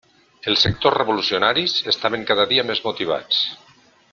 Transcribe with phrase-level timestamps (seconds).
[0.51, 3.45] Els sectors revolucionaris estaven cada dia més motivats.